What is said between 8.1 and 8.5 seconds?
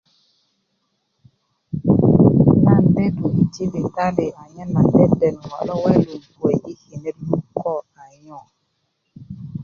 nyo